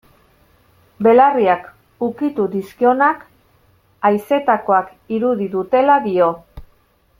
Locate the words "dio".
6.11-6.35